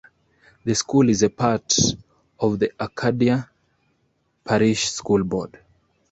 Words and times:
The 0.63 0.73
school 0.73 1.09
is 1.11 1.21
a 1.21 1.29
part 1.29 1.75
of 2.39 2.57
the 2.57 2.71
Acadia 2.79 3.47
Parish 4.43 4.89
School 4.89 5.23
Board. 5.23 5.59